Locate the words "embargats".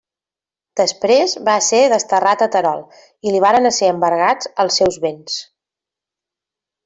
3.95-4.49